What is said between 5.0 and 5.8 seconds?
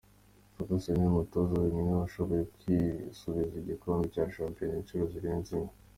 zirenze imwe.